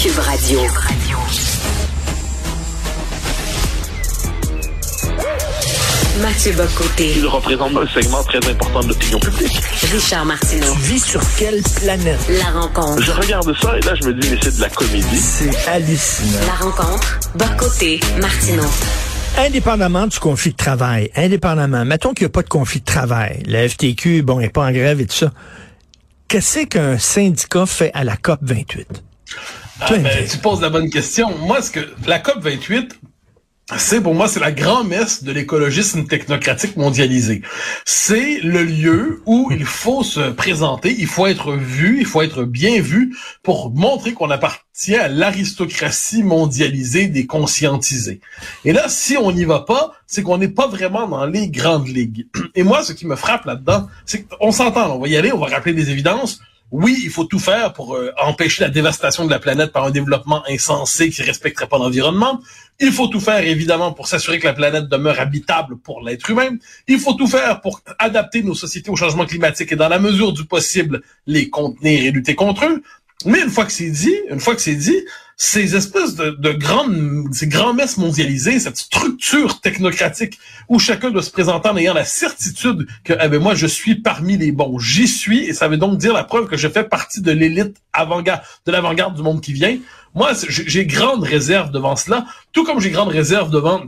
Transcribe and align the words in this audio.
Cube 0.00 0.18
Radio. 0.20 0.60
Mathieu 6.22 6.52
Bocoté. 6.52 7.14
Il 7.16 7.26
représente 7.26 7.76
un 7.76 7.86
segment 7.88 8.22
très 8.22 8.38
important 8.48 8.80
de 8.80 8.88
l'opinion 8.88 9.18
publique. 9.18 9.60
Richard 9.92 10.24
Martineau. 10.24 10.72
Tu 10.74 10.78
vis 10.82 11.04
sur 11.04 11.20
quelle 11.36 11.60
planète? 11.62 12.20
La 12.28 12.60
rencontre. 12.60 13.02
Je 13.02 13.10
regarde 13.10 13.52
ça 13.60 13.76
et 13.76 13.80
là, 13.80 13.94
je 14.00 14.06
me 14.06 14.14
dis, 14.14 14.30
mais 14.30 14.38
c'est 14.40 14.56
de 14.56 14.60
la 14.60 14.68
comédie. 14.68 15.18
C'est 15.18 15.68
hallucinant. 15.68 16.46
La 16.46 16.64
rencontre. 16.64 17.18
Bocoté. 17.34 17.98
Martineau. 18.20 18.70
Indépendamment 19.36 20.06
du 20.06 20.20
conflit 20.20 20.52
de 20.52 20.56
travail, 20.56 21.10
indépendamment, 21.16 21.84
mettons 21.84 22.14
qu'il 22.14 22.24
n'y 22.24 22.30
a 22.30 22.32
pas 22.32 22.42
de 22.42 22.48
conflit 22.48 22.80
de 22.80 22.84
travail, 22.84 23.42
la 23.46 23.68
FTQ, 23.68 24.22
bon, 24.22 24.38
n'est 24.38 24.48
pas 24.48 24.64
en 24.64 24.70
grève 24.70 25.00
et 25.00 25.06
tout 25.06 25.16
ça, 25.16 25.32
qu'est-ce 26.28 26.66
qu'un 26.66 26.98
syndicat 26.98 27.66
fait 27.66 27.90
à 27.94 28.04
la 28.04 28.16
COP 28.16 28.38
28? 28.42 29.02
Ah, 29.80 29.96
ben, 29.96 30.26
tu 30.28 30.38
poses 30.38 30.60
la 30.60 30.70
bonne 30.70 30.90
question. 30.90 31.36
Moi, 31.38 31.62
ce 31.62 31.70
que 31.70 31.80
la 32.06 32.18
COP 32.18 32.42
28, 32.42 32.98
c'est 33.76 34.00
pour 34.00 34.14
moi, 34.14 34.26
c'est 34.26 34.40
la 34.40 34.50
grand-messe 34.50 35.22
de 35.22 35.30
l'écologisme 35.30 36.04
technocratique 36.06 36.76
mondialisé. 36.76 37.42
C'est 37.84 38.40
le 38.40 38.64
lieu 38.64 39.22
où 39.26 39.50
il 39.52 39.64
faut 39.64 40.02
se 40.02 40.30
présenter, 40.30 40.96
il 40.98 41.06
faut 41.06 41.26
être 41.26 41.52
vu, 41.52 41.98
il 42.00 42.06
faut 42.06 42.22
être 42.22 42.42
bien 42.44 42.80
vu 42.80 43.16
pour 43.42 43.70
montrer 43.70 44.14
qu'on 44.14 44.30
appartient 44.30 44.96
à 44.96 45.06
l'aristocratie 45.06 46.24
mondialisée 46.24 47.06
des 47.06 47.26
conscientisés. 47.26 48.20
Et 48.64 48.72
là, 48.72 48.88
si 48.88 49.16
on 49.16 49.30
n'y 49.30 49.44
va 49.44 49.60
pas, 49.60 49.92
c'est 50.06 50.22
qu'on 50.22 50.38
n'est 50.38 50.48
pas 50.48 50.66
vraiment 50.66 51.06
dans 51.06 51.26
les 51.26 51.48
grandes 51.48 51.88
ligues. 51.88 52.26
Et 52.56 52.64
moi, 52.64 52.82
ce 52.82 52.92
qui 52.94 53.06
me 53.06 53.16
frappe 53.16 53.44
là-dedans, 53.44 53.86
c'est 54.06 54.26
qu'on 54.26 54.50
s'entend, 54.50 54.96
on 54.96 54.98
va 54.98 55.08
y 55.08 55.16
aller, 55.16 55.30
on 55.30 55.38
va 55.38 55.46
rappeler 55.46 55.74
des 55.74 55.90
évidences 55.90 56.40
oui, 56.70 57.00
il 57.02 57.10
faut 57.10 57.24
tout 57.24 57.38
faire 57.38 57.72
pour 57.72 57.96
euh, 57.96 58.12
empêcher 58.22 58.62
la 58.62 58.70
dévastation 58.70 59.24
de 59.24 59.30
la 59.30 59.38
planète 59.38 59.72
par 59.72 59.84
un 59.84 59.90
développement 59.90 60.42
insensé 60.48 61.08
qui 61.08 61.22
respecterait 61.22 61.66
pas 61.66 61.78
l'environnement. 61.78 62.40
Il 62.78 62.92
faut 62.92 63.06
tout 63.06 63.20
faire, 63.20 63.40
évidemment, 63.40 63.92
pour 63.92 64.06
s'assurer 64.06 64.38
que 64.38 64.46
la 64.46 64.52
planète 64.52 64.86
demeure 64.88 65.18
habitable 65.18 65.78
pour 65.78 66.02
l'être 66.02 66.28
humain. 66.28 66.56
Il 66.86 66.98
faut 66.98 67.14
tout 67.14 67.26
faire 67.26 67.62
pour 67.62 67.80
adapter 67.98 68.42
nos 68.42 68.54
sociétés 68.54 68.90
au 68.90 68.96
changement 68.96 69.24
climatique 69.24 69.72
et, 69.72 69.76
dans 69.76 69.88
la 69.88 69.98
mesure 69.98 70.32
du 70.32 70.44
possible, 70.44 71.02
les 71.26 71.48
contenir 71.48 72.04
et 72.04 72.10
lutter 72.10 72.34
contre 72.34 72.66
eux. 72.66 72.82
Mais 73.24 73.40
une 73.40 73.50
fois 73.50 73.64
que 73.64 73.72
c'est 73.72 73.90
dit, 73.90 74.14
une 74.30 74.38
fois 74.38 74.54
que 74.54 74.60
c'est 74.60 74.76
dit, 74.76 75.04
ces 75.40 75.76
espèces 75.76 76.16
de, 76.16 76.30
de 76.30 76.50
grandes, 76.50 77.32
ces 77.32 77.46
grands 77.46 77.72
messes 77.72 77.96
mondialisées, 77.96 78.58
cette 78.58 78.76
structure 78.76 79.60
technocratique 79.60 80.36
où 80.68 80.80
chacun 80.80 81.10
doit 81.12 81.22
se 81.22 81.30
présenter 81.30 81.68
en 81.68 81.76
ayant 81.76 81.94
la 81.94 82.04
certitude 82.04 82.88
que, 83.04 83.12
eh 83.12 83.28
ben 83.28 83.40
moi, 83.40 83.54
je 83.54 83.68
suis 83.68 83.94
parmi 83.94 84.36
les 84.36 84.50
bons. 84.50 84.80
J'y 84.80 85.06
suis 85.06 85.44
et 85.44 85.52
ça 85.52 85.68
veut 85.68 85.76
donc 85.76 85.96
dire 85.96 86.12
la 86.12 86.24
preuve 86.24 86.48
que 86.48 86.56
je 86.56 86.66
fais 86.66 86.82
partie 86.82 87.22
de 87.22 87.30
l'élite 87.30 87.76
avant-garde, 87.92 88.42
de 88.66 88.72
l'avant-garde 88.72 89.14
du 89.14 89.22
monde 89.22 89.40
qui 89.40 89.52
vient. 89.52 89.78
Moi, 90.12 90.32
j'ai 90.48 90.86
grande 90.86 91.22
réserve 91.22 91.70
devant 91.70 91.94
cela, 91.94 92.26
tout 92.52 92.64
comme 92.64 92.80
j'ai 92.80 92.90
grande 92.90 93.08
réserve 93.08 93.50
devant 93.50 93.84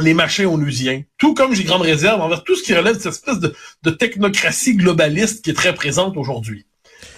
les 0.00 0.14
machins 0.14 0.46
onusiens, 0.46 1.02
tout 1.18 1.34
comme 1.34 1.54
j'ai 1.54 1.64
grande 1.64 1.82
réserve 1.82 2.22
envers 2.22 2.44
tout 2.44 2.56
ce 2.56 2.62
qui 2.62 2.74
relève 2.74 2.96
de 2.96 3.02
cette 3.02 3.12
espèce 3.12 3.40
de 3.40 3.90
technocratie 3.90 4.74
globaliste 4.74 5.44
qui 5.44 5.50
est 5.50 5.54
très 5.54 5.74
présente 5.74 6.16
aujourd'hui. 6.16 6.64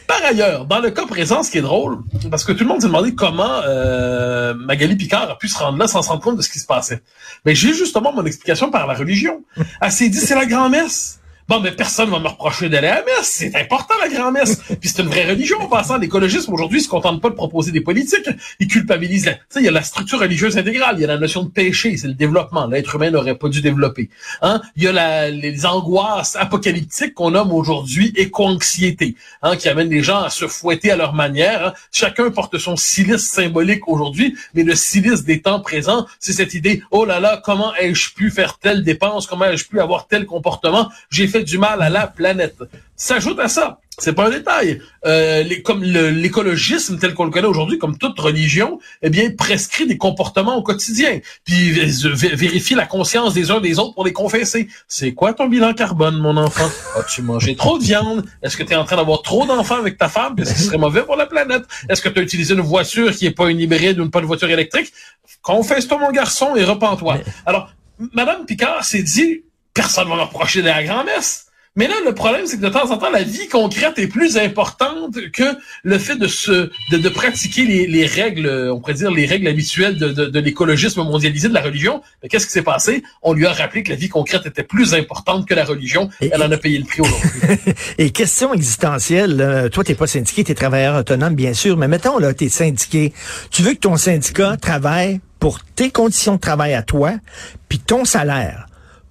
Par 0.06 0.24
ailleurs, 0.24 0.64
dans 0.66 0.80
le 0.80 0.90
cas 0.90 1.06
présent, 1.06 1.44
ce 1.44 1.50
qui 1.50 1.58
est 1.58 1.62
drôle, 1.62 1.98
parce 2.30 2.44
que 2.44 2.50
tout 2.50 2.64
le 2.64 2.68
monde 2.68 2.80
s'est 2.80 2.88
demandé 2.88 3.14
comment 3.14 3.60
euh, 3.64 4.54
Magali 4.54 4.96
Picard 4.96 5.30
a 5.30 5.38
pu 5.38 5.46
se 5.46 5.56
rendre 5.56 5.78
là 5.78 5.86
sans 5.86 6.02
se 6.02 6.08
rendre 6.08 6.20
compte 6.20 6.36
de 6.36 6.42
ce 6.42 6.48
qui 6.48 6.58
se 6.58 6.66
passait. 6.66 7.00
Mais 7.44 7.54
j'ai 7.54 7.74
justement 7.74 8.12
mon 8.12 8.24
explication 8.26 8.70
par 8.70 8.88
la 8.88 8.94
religion. 8.94 9.44
Elle 9.80 9.92
s'est 9.92 10.08
dit, 10.08 10.18
c'est 10.18 10.34
la 10.34 10.46
grand-messe. 10.46 11.19
Bon, 11.50 11.58
mais 11.58 11.72
personne 11.72 12.10
va 12.10 12.20
me 12.20 12.28
reprocher 12.28 12.68
d'aller 12.68 12.86
à 12.86 13.00
la 13.00 13.04
messe. 13.04 13.26
C'est 13.26 13.56
important, 13.56 13.94
la 14.00 14.08
grand-messe. 14.08 14.62
Puis 14.80 14.88
c'est 14.88 15.02
une 15.02 15.08
vraie 15.08 15.28
religion. 15.28 15.60
En 15.60 15.66
passant, 15.66 15.98
l'écologisme, 15.98 16.52
aujourd'hui, 16.52 16.80
se 16.80 16.88
contente 16.88 17.20
pas 17.20 17.28
de 17.28 17.34
proposer 17.34 17.72
des 17.72 17.80
politiques. 17.80 18.30
Ils 18.60 18.68
culpabilisent. 18.68 19.24
Tu 19.24 19.30
sais, 19.48 19.60
il 19.60 19.64
y 19.64 19.68
a 19.68 19.72
la 19.72 19.82
structure 19.82 20.20
religieuse 20.20 20.56
intégrale. 20.56 20.94
Il 20.98 21.00
y 21.00 21.04
a 21.04 21.08
la 21.08 21.18
notion 21.18 21.42
de 21.42 21.48
péché. 21.48 21.96
C'est 21.96 22.06
le 22.06 22.14
développement. 22.14 22.68
L'être 22.68 22.94
humain 22.94 23.10
n'aurait 23.10 23.34
pas 23.34 23.48
dû 23.48 23.62
développer. 23.62 24.10
Hein? 24.42 24.62
Il 24.76 24.84
y 24.84 24.86
a 24.86 24.92
la, 24.92 25.28
les 25.28 25.66
angoisses 25.66 26.36
apocalyptiques 26.36 27.14
qu'on 27.14 27.32
nomme 27.32 27.50
aujourd'hui 27.50 28.12
éco-anxiété, 28.14 29.16
hein, 29.42 29.56
qui 29.56 29.68
amènent 29.68 29.90
les 29.90 30.04
gens 30.04 30.22
à 30.22 30.30
se 30.30 30.46
fouetter 30.46 30.92
à 30.92 30.96
leur 30.96 31.14
manière. 31.14 31.66
Hein. 31.66 31.72
Chacun 31.90 32.30
porte 32.30 32.58
son 32.58 32.76
silice 32.76 33.26
symbolique 33.26 33.88
aujourd'hui, 33.88 34.36
mais 34.54 34.62
le 34.62 34.76
silice 34.76 35.24
des 35.24 35.42
temps 35.42 35.58
présents, 35.58 36.06
c'est 36.20 36.32
cette 36.32 36.54
idée, 36.54 36.80
oh 36.92 37.04
là 37.04 37.18
là, 37.18 37.42
comment 37.44 37.74
ai-je 37.74 38.14
pu 38.14 38.30
faire 38.30 38.58
telle 38.60 38.84
dépense? 38.84 39.26
Comment 39.26 39.46
ai-je 39.46 39.66
pu 39.66 39.80
avoir 39.80 40.06
tel 40.06 40.26
comportement? 40.26 40.88
J'ai 41.10 41.26
fait 41.26 41.39
du 41.42 41.58
mal 41.58 41.82
à 41.82 41.90
la 41.90 42.06
planète. 42.06 42.56
S'ajoute 42.96 43.38
à 43.40 43.48
ça, 43.48 43.80
c'est 43.98 44.12
pas 44.12 44.26
un 44.26 44.30
détail, 44.30 44.80
euh, 45.06 45.42
les, 45.42 45.62
comme 45.62 45.82
l'écologisme 45.82 46.98
tel 46.98 47.14
qu'on 47.14 47.24
le 47.24 47.30
connaît 47.30 47.46
aujourd'hui, 47.46 47.78
comme 47.78 47.96
toute 47.96 48.18
religion, 48.18 48.78
eh 49.02 49.10
bien, 49.10 49.30
prescrit 49.30 49.86
des 49.86 49.96
comportements 49.96 50.56
au 50.56 50.62
quotidien, 50.62 51.20
puis 51.44 51.70
vérifie 51.70 52.74
la 52.74 52.86
conscience 52.86 53.32
des 53.32 53.50
uns 53.50 53.60
des 53.60 53.78
autres 53.78 53.94
pour 53.94 54.04
les 54.04 54.12
confesser. 54.12 54.68
C'est 54.86 55.12
quoi 55.12 55.32
ton 55.32 55.48
bilan 55.48 55.72
carbone, 55.72 56.16
mon 56.16 56.36
enfant? 56.36 56.68
As-tu 56.98 57.22
mangé 57.22 57.56
trop 57.56 57.78
de 57.78 57.84
viande? 57.84 58.24
Est-ce 58.42 58.56
que 58.56 58.62
tu 58.62 58.72
es 58.72 58.76
en 58.76 58.84
train 58.84 58.96
d'avoir 58.96 59.22
trop 59.22 59.46
d'enfants 59.46 59.78
avec 59.78 59.96
ta 59.96 60.08
femme? 60.08 60.34
Est-ce 60.38 60.52
que 60.52 60.58
ce 60.58 60.64
serait 60.64 60.78
mauvais 60.78 61.02
pour 61.02 61.16
la 61.16 61.26
planète? 61.26 61.64
Est-ce 61.88 62.02
que 62.02 62.08
tu 62.10 62.20
as 62.20 62.22
utilisé 62.22 62.54
une 62.54 62.60
voiture 62.60 63.12
qui 63.12 63.26
est 63.26 63.30
pas 63.30 63.50
une 63.50 63.60
hybride 63.60 63.98
ou 63.98 64.10
pas 64.10 64.20
une 64.20 64.26
voiture 64.26 64.50
électrique? 64.50 64.92
Confesse-toi, 65.42 65.98
mon 65.98 66.10
garçon, 66.10 66.54
et 66.54 66.64
repens-toi. 66.64 67.18
Alors, 67.46 67.70
Madame 68.14 68.44
Picard 68.46 68.84
s'est 68.84 69.02
dit, 69.02 69.42
personne 69.80 70.10
va 70.10 70.16
me 70.16 70.20
reprocher 70.20 70.60
de 70.60 70.66
la 70.66 70.84
grand-messe. 70.84 71.46
Mais 71.74 71.88
là, 71.88 71.94
le 72.04 72.12
problème, 72.14 72.44
c'est 72.44 72.58
que 72.58 72.62
de 72.62 72.68
temps 72.68 72.90
en 72.90 72.98
temps, 72.98 73.10
la 73.10 73.22
vie 73.22 73.48
concrète 73.48 73.98
est 73.98 74.08
plus 74.08 74.36
importante 74.36 75.16
que 75.32 75.44
le 75.84 75.98
fait 75.98 76.16
de 76.16 76.26
se 76.26 76.70
de, 76.90 77.08
pratiquer 77.08 77.64
les, 77.64 78.04
règles, 78.04 78.70
on 78.70 78.80
pourrait 78.80 78.94
dire 78.94 79.10
les 79.10 79.24
règles 79.24 79.48
habituelles 79.48 79.96
de, 79.96 80.10
de, 80.10 80.40
l'écologisme 80.40 81.02
mondialisé 81.02 81.48
de 81.48 81.54
la 81.54 81.62
religion. 81.62 82.02
Mais 82.22 82.28
qu'est-ce 82.28 82.46
qui 82.46 82.52
s'est 82.52 82.60
passé? 82.60 83.02
On 83.22 83.32
lui 83.32 83.46
a 83.46 83.52
rappelé 83.54 83.82
que 83.82 83.88
la 83.88 83.96
vie 83.96 84.10
concrète 84.10 84.44
était 84.44 84.64
plus 84.64 84.92
importante 84.92 85.48
que 85.48 85.54
la 85.54 85.64
religion. 85.64 86.10
Elle 86.20 86.42
en 86.42 86.50
a 86.50 86.58
payé 86.58 86.76
le 86.76 86.84
prix 86.84 87.00
aujourd'hui. 87.00 87.72
Et 87.98 88.10
question 88.10 88.52
existentielle, 88.52 89.70
toi, 89.72 89.82
t'es 89.82 89.94
pas 89.94 90.08
syndiqué, 90.08 90.44
t'es 90.44 90.54
travailleur 90.54 90.96
autonome, 90.96 91.34
bien 91.34 91.54
sûr, 91.54 91.78
mais 91.78 91.88
mettons, 91.88 92.18
là, 92.18 92.34
t'es 92.34 92.50
syndiqué. 92.50 93.14
Tu 93.50 93.62
veux 93.62 93.72
que 93.72 93.78
ton 93.78 93.96
syndicat 93.96 94.58
travaille 94.58 95.20
pour 95.38 95.60
tes 95.64 95.90
conditions 95.90 96.34
de 96.34 96.40
travail 96.40 96.74
à 96.74 96.82
toi, 96.82 97.12
puis 97.70 97.78
ton 97.78 98.04
salaire 98.04 98.66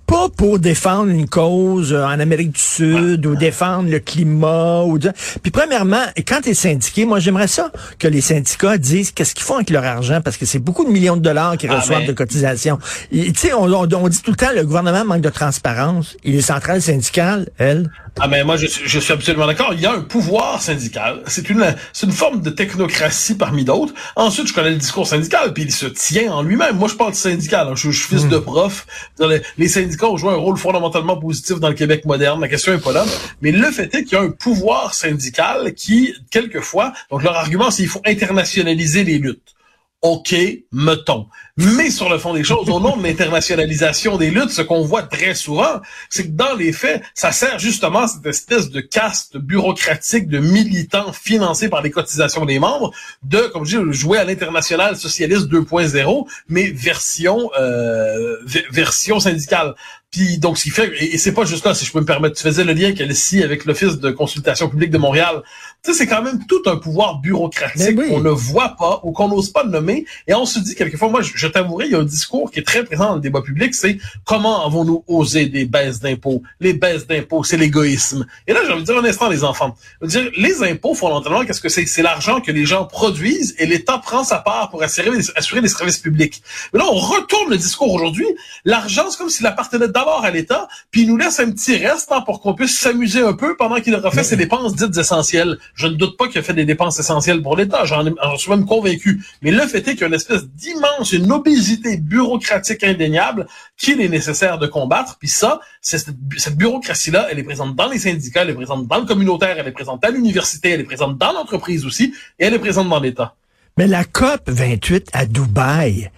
pas 0.10 0.28
pour 0.36 0.58
défendre 0.58 1.12
une 1.12 1.30
cause 1.30 1.94
euh, 1.94 2.04
en 2.04 2.20
Amérique 2.20 2.54
du 2.54 2.60
Sud 2.60 3.26
ou 3.28 3.36
défendre 3.36 3.92
le 3.92 4.00
climat. 4.00 4.82
Ou 4.82 4.98
Puis 4.98 5.52
premièrement, 5.52 6.04
quand 6.28 6.42
tu 6.42 6.50
es 6.50 6.54
syndiqué, 6.56 7.06
moi 7.06 7.20
j'aimerais 7.20 7.48
ça 7.48 7.72
que 8.00 8.08
les 8.08 8.22
syndicats 8.22 8.80
disent 8.80 9.12
qu'est-ce 9.12 9.36
qu'ils 9.36 9.44
font 9.44 9.56
avec 9.56 9.70
leur 9.70 9.84
argent 9.84 10.22
parce 10.22 10.38
que 10.38 10.48
c'est 10.48 10.58
beaucoup 10.58 10.84
de 10.84 10.90
millions 10.90 11.16
de 11.16 11.22
dollars 11.22 11.58
qu'ils 11.58 11.70
ah, 11.70 11.80
reçoivent 11.80 12.08
de 12.08 12.14
cotisations. 12.14 12.80
Tu 13.12 13.32
sais, 13.36 13.54
on, 13.54 13.72
on, 13.72 14.08
dit 14.08 14.22
tout 14.24 14.32
le 14.32 14.38
temps 14.38 14.52
le 14.56 14.66
gouvernement 14.66 15.06
manque 15.06 15.22
de 15.22 15.30
transparence. 15.30 16.18
Et 16.24 16.32
les 16.32 16.42
centrales 16.42 16.82
syndicales, 16.82 17.48
elles, 17.60 17.88
ah 18.20 18.28
mais 18.28 18.44
moi 18.44 18.58
je, 18.58 18.68
je 18.68 19.00
suis 19.00 19.14
absolument 19.14 19.48
d'accord. 19.48 19.74
Il 19.74 19.80
y 19.80 19.86
a 19.86 19.94
un 19.94 20.02
pouvoir 20.02 20.62
syndical. 20.62 21.22
C'est 21.28 21.50
une 21.50 21.76
c'est 21.94 22.06
une 22.06 22.12
forme 22.12 22.42
de 22.42 22.50
technocratie 22.50 23.36
parmi 23.36 23.64
d'autres. 23.64 23.94
Ensuite, 24.16 24.48
je 24.48 24.54
connais 24.54 24.72
le 24.72 24.78
discours 24.78 25.08
syndical, 25.08 25.54
puis 25.54 25.64
il 25.64 25.72
se 25.72 25.86
tient 25.86 26.32
en 26.32 26.42
lui-même. 26.42 26.76
Moi, 26.78 26.88
je 26.90 26.96
parle 26.96 27.12
de 27.12 27.16
syndical. 27.16 27.70
Je, 27.76 27.92
suis 27.92 28.16
fils 28.16 28.26
hmm. 28.26 28.30
de 28.30 28.38
prof. 28.38 28.86
Les, 29.20 29.42
les, 29.58 29.68
syndicats 30.00 30.10
ont 30.10 30.18
joué 30.18 30.32
un 30.32 30.38
rôle 30.38 30.58
fondamentalement 30.58 31.18
positif 31.18 31.60
dans 31.60 31.70
le 31.70 31.76
Québec 31.76 32.06
moderne. 32.06 32.40
La 32.42 32.48
question 32.48 32.74
est 32.74 32.84
pas 32.84 32.94
là. 32.94 33.06
Mais 33.42 33.52
le 33.52 33.70
fait 33.72 33.94
est 33.94 34.04
qu'il 34.04 34.14
y 34.14 34.22
a 34.22 34.22
un 34.22 34.32
pouvoir 34.32 34.94
syndical 34.94 35.74
qui, 35.74 36.14
quelquefois, 36.32 36.94
donc 37.12 37.24
leur 37.24 37.36
argument, 37.36 37.70
c'est 37.72 37.84
qu'il 37.84 37.90
faut 37.90 38.02
internationaliser 38.06 39.04
les 39.04 39.18
luttes. 39.18 39.56
OK, 40.02 40.34
mettons. 40.72 41.28
Mais 41.58 41.90
sur 41.90 42.10
le 42.10 42.18
fond 42.18 42.34
des 42.34 42.46
choses, 42.46 42.70
au 42.70 42.80
nom 42.80 42.96
de 42.96 43.04
l'internationalisation 43.04 44.18
des 44.18 44.30
luttes, 44.30 44.52
ce 44.52 44.62
qu'on 44.62 44.86
voit 44.86 45.04
très 45.04 45.34
souvent, 45.34 45.82
c'est 46.10 46.24
que 46.24 46.32
dans 46.32 46.56
les 46.56 46.72
faits, 46.72 47.04
ça 47.14 47.34
sert 47.34 47.60
justement 47.60 48.04
à 48.04 48.08
cette 48.08 48.26
espèce 48.26 48.70
de 48.70 48.80
caste 48.80 49.36
bureaucratique 49.36 50.30
de 50.30 50.40
militants 50.40 51.12
financés 51.12 51.68
par 51.68 51.82
les 51.82 51.92
cotisations 51.92 52.46
des 52.46 52.60
membres 52.60 52.94
de, 53.24 53.40
comme 53.52 53.66
je 53.66 53.78
dis, 53.78 53.94
jouer 53.94 54.20
à 54.20 54.24
l'international 54.24 54.96
socialiste 54.96 55.48
2.0, 55.52 56.28
mais 56.48 56.72
version 56.72 57.52
euh, 57.60 58.38
version 58.72 59.20
syndicale. 59.20 59.76
Puis 60.12 60.40
donc 60.40 60.58
ce 60.58 60.64
qui 60.64 60.70
fait 60.72 60.92
et, 61.04 61.20
c'est 61.20 61.34
pas 61.34 61.46
juste 61.46 61.64
là 61.66 61.76
si 61.76 61.86
je 61.86 61.92
peux 61.92 62.00
me 62.00 62.06
permettre 62.06 62.36
tu 62.36 62.42
faisais 62.42 62.64
le 62.64 62.74
lien 62.74 62.94
qu'elle 62.94 63.12
ici 63.12 63.44
avec 63.44 63.66
l'office 63.66 64.00
de 64.00 64.10
consultation 64.10 64.68
publique 64.68 64.90
de 64.90 64.98
Montréal. 64.98 65.44
Tu 65.84 65.92
sais 65.92 65.98
c'est 66.00 66.08
quand 66.08 66.24
même 66.24 66.44
tout 66.48 66.64
un 66.66 66.78
pouvoir 66.78 67.20
bureaucratique 67.20 67.96
qu'on 67.96 68.20
ne 68.20 68.32
voit 68.32 68.70
pas 68.70 69.02
ou 69.04 69.12
qu'on 69.12 69.28
n'ose 69.28 69.52
pas 69.52 69.64
nommer 69.64 70.06
et 70.28 70.34
on 70.34 70.48
se 70.48 70.58
dit 70.58 70.74
quelquefois 70.74 71.10
moi 71.10 71.22
je, 71.22 71.34
je 71.36 71.46
t'avouerai 71.46 71.86
il 71.86 71.92
y 71.92 71.96
a 71.96 72.00
un 72.00 72.06
discours 72.06 72.50
qui 72.50 72.60
est 72.60 72.64
très 72.64 72.84
présent 72.84 73.10
dans 73.10 73.16
le 73.16 73.22
débat 73.22 73.44
public 73.44 73.76
c'est 73.76 74.00
comment 74.26 74.66
avons-nous 74.66 75.04
osé 75.06 75.46
des 75.46 75.66
baisses 75.66 76.00
d'impôts? 76.00 76.42
Les 76.60 76.74
baisses 76.74 77.06
d'impôts 77.06 77.44
c'est 77.44 77.58
l'égoïsme. 77.58 78.26
Et 78.48 78.54
là 78.54 78.62
j'ai 78.66 78.74
envie 78.74 78.82
de 78.82 78.88
dire 78.88 78.98
un 78.98 79.06
instant 79.06 79.30
les 79.30 79.44
enfants. 79.44 79.76
Je 80.02 80.08
veux 80.08 80.12
dire 80.12 80.32
les 80.38 80.64
impôts 80.64 80.96
fondamentalement 80.96 81.46
qu'est-ce 81.46 81.62
que 81.62 81.70
c'est 81.70 81.86
C'est 81.86 82.02
l'argent 82.02 82.42
que 82.42 82.52
les 82.52 82.66
gens 82.66 82.86
produisent 82.86 83.54
et 83.60 83.68
l'État 83.68 84.00
prend 84.00 84.24
sa 84.24 84.40
part 84.40 84.72
pour 84.72 84.82
assurer, 84.82 85.12
assurer 85.36 85.62
les 85.62 85.68
services 85.68 86.00
publics. 86.00 86.42
Mais 86.74 86.80
là 86.80 86.86
on 86.90 86.96
retourne 86.96 87.52
le 87.52 87.58
discours 87.58 87.94
aujourd'hui, 87.94 88.26
l'argent 88.66 89.12
c'est 89.12 89.20
comme 89.20 89.30
s'il 89.30 89.46
appartenait 89.46 89.88
d'abord 90.00 90.24
à 90.24 90.32
l'État, 90.32 90.68
puis 90.92 91.02
il 91.02 91.08
nous 91.08 91.18
laisse 91.18 91.40
un 91.40 91.52
petit 91.52 91.76
reste 91.78 92.12
hein, 92.12 92.22
pour 92.22 92.42
qu'on 92.42 92.54
puisse 92.54 92.78
s'amuser 92.80 93.22
un 93.22 93.34
peu 93.34 93.56
pendant 93.58 93.82
qu'il 93.82 93.96
refait 93.96 94.24
ses 94.24 94.38
dépenses 94.38 94.76
dites 94.76 94.96
essentielles. 94.98 95.58
Je 95.76 95.88
ne 95.88 95.94
doute 95.94 96.18
pas 96.18 96.28
qu'il 96.28 96.40
a 96.40 96.44
fait 96.44 96.54
des 96.54 96.66
dépenses 96.66 97.00
essentielles 97.00 97.42
pour 97.42 97.58
l'État, 97.58 97.84
j'en 97.86 98.06
suis 98.38 98.50
même 98.50 98.66
convaincu. 98.66 99.22
Mais 99.42 99.52
le 99.52 99.66
fait 99.68 99.80
est 99.80 99.92
qu'il 99.92 100.02
y 100.02 100.04
a 100.06 100.08
une 100.08 100.14
espèce 100.14 100.46
d'immense, 100.46 101.12
une 101.12 101.32
obésité 101.32 101.98
bureaucratique 101.98 102.84
indéniable 102.84 103.48
qu'il 103.78 104.00
est 104.02 104.10
nécessaire 104.10 104.58
de 104.58 104.68
combattre. 104.68 105.18
Puis 105.20 105.30
ça, 105.30 105.60
cette, 105.82 106.10
cette 106.38 106.56
bureaucratie-là, 106.56 107.28
elle 107.30 107.40
est 107.40 107.44
présente 107.44 107.76
dans 107.76 107.90
les 107.90 108.00
syndicats, 108.00 108.44
elle 108.44 108.52
est 108.52 108.54
présente 108.54 108.88
dans 108.88 109.00
le 109.00 109.06
communautaire, 109.06 109.56
elle 109.60 109.68
est 109.68 109.72
présente 109.72 110.04
à 110.06 110.12
l'université, 110.12 110.70
elle 110.72 110.82
est 110.82 110.86
présente 110.86 111.18
dans 111.18 111.34
l'entreprise 111.34 111.86
aussi, 111.86 112.14
et 112.40 112.46
elle 112.46 112.54
est 112.54 112.60
présente 112.60 112.88
dans 112.88 113.00
l'État. 113.00 113.36
Mais 113.78 113.88
la 113.88 114.04
COP 114.04 114.42
28 114.48 115.10
à 115.14 115.26
Dubaï, 115.26 116.12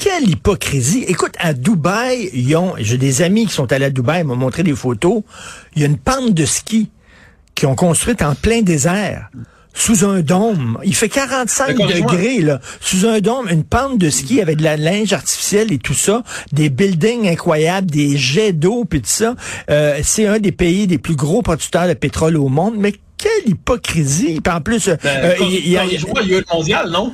quelle 0.00 0.28
hypocrisie. 0.28 1.04
Écoute, 1.06 1.34
à 1.38 1.52
Dubaï, 1.52 2.30
ils 2.32 2.56
ont, 2.56 2.74
j'ai 2.78 2.96
des 2.96 3.22
amis 3.22 3.46
qui 3.46 3.52
sont 3.52 3.70
allés 3.70 3.84
à 3.84 3.90
Dubaï, 3.90 4.22
ils 4.22 4.26
m'ont 4.26 4.34
montré 4.34 4.62
des 4.62 4.74
photos. 4.74 5.22
Il 5.76 5.82
y 5.82 5.84
a 5.84 5.88
une 5.88 5.98
pente 5.98 6.32
de 6.32 6.46
ski 6.46 6.88
qui 7.54 7.66
ont 7.66 7.74
construite 7.74 8.22
en 8.22 8.34
plein 8.34 8.62
désert 8.62 9.30
sous 9.74 10.04
un 10.04 10.20
dôme. 10.20 10.78
Il 10.84 10.96
fait 10.96 11.10
45 11.10 11.76
degrés, 11.76 12.40
là. 12.40 12.60
Sous 12.80 13.06
un 13.06 13.20
dôme, 13.20 13.48
une 13.50 13.62
pente 13.62 13.98
de 13.98 14.08
ski 14.10 14.40
avec 14.40 14.56
de 14.56 14.64
la 14.64 14.76
linge 14.76 15.12
artificielle 15.12 15.70
et 15.70 15.78
tout 15.78 15.94
ça, 15.94 16.24
des 16.52 16.70
buildings 16.70 17.28
incroyables, 17.28 17.90
des 17.90 18.16
jets 18.16 18.52
d'eau 18.52 18.84
puis 18.84 19.02
tout 19.02 19.08
ça. 19.08 19.36
Euh, 19.70 20.00
c'est 20.02 20.26
un 20.26 20.38
des 20.38 20.52
pays 20.52 20.86
des 20.86 20.98
plus 20.98 21.14
gros 21.14 21.42
producteurs 21.42 21.86
de 21.86 21.94
pétrole 21.94 22.36
au 22.38 22.48
monde. 22.48 22.74
Mais 22.78 22.94
quelle 23.18 23.50
hypocrisie. 23.52 24.40
Puis 24.42 24.52
en 24.52 24.62
plus, 24.62 24.88
ben, 24.88 24.98
euh, 25.04 25.34
il 25.40 25.68
y, 25.68 25.76
a, 25.76 25.84
il 25.84 25.92
y 25.92 25.96
a 25.96 26.00
eu 26.00 26.40
le 26.40 26.44
mondial, 26.52 26.90
non? 26.90 27.12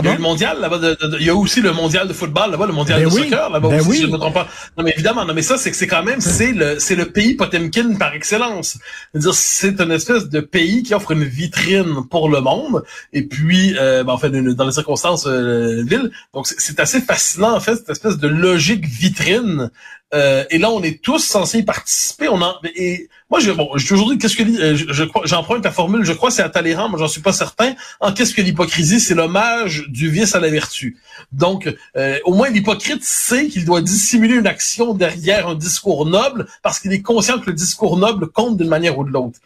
Il 0.00 0.06
y 0.06 0.08
a 0.08 0.14
le 0.14 0.20
mondial 0.20 0.60
là-bas. 0.60 0.78
il 1.20 1.26
y 1.26 1.30
a 1.30 1.34
aussi 1.34 1.60
le 1.60 1.72
mondial 1.72 2.08
de 2.08 2.12
football 2.12 2.50
là-bas, 2.50 2.66
le 2.66 2.72
mondial 2.72 3.00
ben 3.00 3.04
de 3.06 3.10
soccer 3.10 3.50
là-bas 3.50 3.68
ben 3.68 3.80
aussi, 3.80 3.88
oui. 3.88 3.96
si 3.96 4.02
je 4.02 4.06
ne 4.06 4.12
me 4.12 4.18
trompe 4.18 4.34
pas. 4.34 4.48
Non, 4.78 4.84
mais 4.84 4.92
évidemment, 4.92 5.24
non, 5.24 5.34
mais 5.34 5.42
ça, 5.42 5.58
c'est 5.58 5.70
que 5.70 5.76
c'est 5.76 5.86
quand 5.86 6.02
même, 6.02 6.20
c'est 6.20 6.52
le, 6.52 6.78
c'est 6.78 6.96
le 6.96 7.06
pays 7.06 7.34
Potemkin 7.34 7.94
par 7.96 8.14
excellence. 8.14 8.78
C'est-à-dire, 9.12 9.34
c'est 9.34 9.80
une 9.80 9.90
espèce 9.92 10.28
de 10.28 10.40
pays 10.40 10.82
qui 10.82 10.94
offre 10.94 11.10
une 11.10 11.24
vitrine 11.24 12.06
pour 12.10 12.28
le 12.28 12.40
monde. 12.40 12.84
Et 13.12 13.22
puis, 13.22 13.76
euh, 13.78 14.02
ben, 14.04 14.12
en 14.14 14.18
fait, 14.18 14.30
dans 14.30 14.66
les 14.66 14.72
circonstances, 14.72 15.26
euh, 15.26 15.82
ville. 15.84 16.10
Donc, 16.32 16.46
c'est 16.46 16.80
assez 16.80 17.00
fascinant, 17.00 17.54
en 17.54 17.60
fait, 17.60 17.76
cette 17.76 17.90
espèce 17.90 18.18
de 18.18 18.28
logique 18.28 18.86
vitrine 18.86 19.70
euh, 20.14 20.44
et 20.50 20.58
là, 20.58 20.70
on 20.70 20.82
est 20.82 21.00
tous 21.00 21.20
censés 21.20 21.58
y 21.58 21.62
participer. 21.62 22.28
On 22.28 22.40
en, 22.42 22.54
et 22.76 23.08
moi, 23.30 23.40
je, 23.40 23.50
bon, 23.50 23.70
j'ai 23.76 23.88
toujours 23.88 24.10
dit 24.10 24.18
qu'est-ce 24.18 24.36
que 24.36 24.42
euh, 24.42 24.76
je, 24.76 25.62
la 25.62 25.70
formule. 25.70 26.04
Je 26.04 26.12
crois 26.12 26.30
c'est 26.30 26.42
à 26.42 26.50
Talleyrand, 26.50 26.90
mais 26.90 26.98
j'en 26.98 27.08
suis 27.08 27.22
pas 27.22 27.32
certain. 27.32 27.74
En 28.00 28.12
qu'est-ce 28.12 28.34
que 28.34 28.42
l'hypocrisie 28.42 29.00
C'est 29.00 29.14
l'hommage 29.14 29.86
du 29.88 30.10
vice 30.10 30.34
à 30.34 30.40
la 30.40 30.50
vertu? 30.50 30.98
Donc, 31.32 31.74
euh, 31.96 32.18
au 32.24 32.34
moins 32.34 32.50
l'hypocrite 32.50 33.02
sait 33.02 33.48
qu'il 33.48 33.64
doit 33.64 33.80
dissimuler 33.80 34.34
une 34.34 34.46
action 34.46 34.92
derrière 34.92 35.48
un 35.48 35.54
discours 35.54 36.04
noble 36.04 36.46
parce 36.62 36.78
qu'il 36.78 36.92
est 36.92 37.02
conscient 37.02 37.38
que 37.38 37.46
le 37.46 37.54
discours 37.54 37.96
noble 37.96 38.28
compte 38.28 38.58
d'une 38.58 38.68
manière 38.68 38.98
ou 38.98 39.04
de 39.04 39.10
l'autre. 39.10 39.38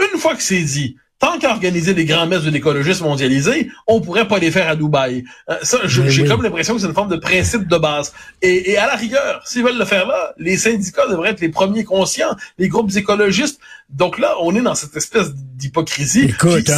Une 0.00 0.20
fois 0.20 0.36
que 0.36 0.42
c'est 0.42 0.62
dit, 0.62 0.96
tant 1.22 1.38
qu'à 1.38 1.52
organiser 1.52 1.94
des 1.94 2.04
grands 2.04 2.26
messes 2.26 2.42
de 2.42 2.50
l'écologisme 2.50 3.04
mondialisé, 3.04 3.70
on 3.86 4.00
pourrait 4.00 4.26
pas 4.26 4.38
les 4.38 4.50
faire 4.50 4.68
à 4.68 4.74
Dubaï. 4.74 5.22
Euh, 5.48 5.54
ça, 5.62 5.78
j'ai 5.84 6.24
comme 6.24 6.42
l'impression 6.42 6.74
que 6.74 6.80
c'est 6.80 6.88
une 6.88 6.94
forme 6.94 7.10
de 7.10 7.16
principe 7.16 7.68
de 7.68 7.78
base. 7.78 8.12
Et, 8.42 8.76
à 8.76 8.88
la 8.88 8.96
rigueur, 8.96 9.40
s'ils 9.44 9.62
veulent 9.62 9.78
le 9.78 9.84
faire 9.84 10.08
là, 10.08 10.34
les 10.36 10.56
syndicats 10.56 11.06
devraient 11.08 11.30
être 11.30 11.40
les 11.40 11.48
premiers 11.48 11.84
conscients, 11.84 12.34
les 12.58 12.66
groupes 12.66 12.90
écologistes. 12.96 13.60
Donc 13.88 14.18
là, 14.18 14.34
on 14.42 14.54
est 14.56 14.62
dans 14.62 14.74
cette 14.74 14.96
espèce 14.96 15.32
d'hypocrisie. 15.32 16.24
Écoute, 16.24 16.68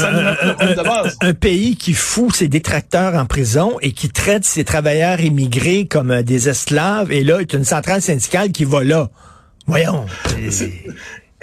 un, 1.22 1.32
pays 1.32 1.76
qui 1.76 1.94
fout 1.94 2.34
ses 2.34 2.48
détracteurs 2.48 3.14
en 3.14 3.24
prison 3.24 3.78
et 3.80 3.92
qui 3.92 4.10
traite 4.10 4.44
ses 4.44 4.64
travailleurs 4.64 5.20
immigrés 5.20 5.86
comme 5.86 6.10
euh, 6.10 6.22
des 6.22 6.50
esclaves, 6.50 7.10
et 7.12 7.24
là, 7.24 7.40
est 7.40 7.54
une 7.54 7.64
centrale 7.64 8.02
syndicale 8.02 8.52
qui 8.52 8.64
va 8.64 8.84
là. 8.84 9.08
Voyons. 9.66 10.04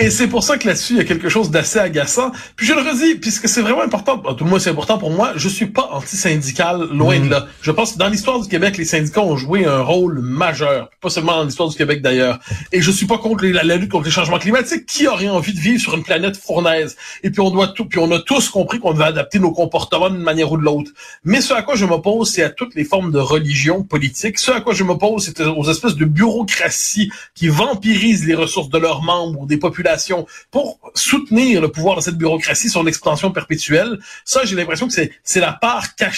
Et 0.02 0.10
c'est 0.10 0.28
pour 0.28 0.44
ça 0.44 0.58
que 0.58 0.66
là-dessus, 0.66 0.94
il 0.94 0.98
y 0.98 1.02
a 1.02 1.04
quelque 1.04 1.30
chose 1.30 1.52
d'assez 1.52 1.78
agaçant. 1.78 2.32
Puis 2.56 2.66
je 2.66 2.74
le 2.74 2.82
redis, 2.82 3.20
puisque 3.20 3.48
c'est 3.48 3.62
vraiment 3.62 3.84
important, 3.84 4.18
tout 4.18 4.44
le 4.44 4.50
monde 4.50 4.60
c'est 4.60 4.72
important 4.72 4.98
pour 4.98 5.12
moi, 5.12 5.34
je 5.36 5.48
suis 5.48 5.68
pas 5.68 5.90
anti-syndical, 5.92 6.88
loin 6.92 7.20
de 7.20 7.26
mm. 7.26 7.30
là. 7.30 7.46
Je 7.62 7.70
pense 7.70 7.94
que 7.94 8.00
dans 8.00 8.08
l'histoire 8.10 8.40
du 8.40 8.48
Québec, 8.48 8.80
les 8.80 8.86
syndicats 8.86 9.22
ont 9.22 9.38
joué 9.38 9.64
un 9.64 9.82
rôle 9.82 10.20
majeur, 10.22 10.90
pas 11.02 11.12
seulement 11.12 11.34
dans 11.34 11.44
l'histoire 11.44 11.70
du 11.70 11.76
Québec 11.76 12.02
d'ailleurs. 12.02 12.40
Et 12.72 12.82
je 12.82 12.90
suis 12.90 13.06
pas 13.06 13.20
contre 13.20 13.46
la, 13.46 13.62
lutte 13.78 13.92
contre 13.92 14.06
les 14.06 14.12
changements 14.12 14.40
climatiques. 14.40 14.88
Qui 14.88 15.08
aurait 15.08 15.30
envie 15.30 15.54
de 15.54 15.60
vivre 15.60 15.80
sur 15.80 15.94
une 15.94 16.04
planète 16.04 16.36
fournaise? 16.36 16.98
Et 17.22 17.30
puis 17.30 17.42
on 17.42 17.52
doit 17.52 17.68
tout, 17.68 17.86
puis 17.86 18.00
on 18.00 18.12
a 18.12 18.18
tous 18.18 18.50
compris 18.50 18.80
qu'on 18.80 18.94
devait 18.94 19.06
adapter 19.06 19.38
nos 19.38 19.52
comportements 19.52 20.10
d'une 20.10 20.24
manière 20.24 20.52
ou 20.52 20.58
de 20.58 20.64
l'autre. 20.64 20.90
Mais 21.24 21.42
ce 21.42 21.54
à 21.54 21.62
quoi 21.62 21.76
je 21.76 21.86
m'oppose, 21.86 22.32
c'est 22.32 22.42
à 22.42 22.50
toutes 22.50 22.74
les 22.74 22.86
formes 22.86 23.12
de 23.12 23.20
religion 23.20 23.84
politique. 23.84 24.40
Ce 24.40 24.50
à 24.50 24.62
quoi 24.62 24.74
je 24.74 24.84
m'oppose, 24.84 25.26
c'est 25.26 25.42
aux 25.42 25.70
espèces 25.70 25.96
de 25.96 26.06
bureaucratie 26.06 27.12
qui 27.36 27.50
vampirisent 27.50 28.26
les 28.26 28.34
ressources 28.34 28.70
de 28.70 28.80
leurs 28.80 29.04
membres 29.04 29.42
ou 29.42 29.46
des 29.46 29.58
populations 29.58 29.91
pour 30.52 30.80
soutenir 30.96 31.62
le 31.62 31.70
pouvoir 31.70 31.98
de 31.98 32.02
cette 32.02 32.18
bureaucratie, 32.18 32.70
son 32.70 32.88
expansion 32.88 33.32
perpétuelle. 33.32 34.00
Ça, 34.26 34.46
j'ai 34.46 34.56
l'impression 34.56 34.88
que 34.88 34.94
c'est 34.94 35.40
la 35.40 35.54
part 35.54 35.96
cachée 35.96 36.12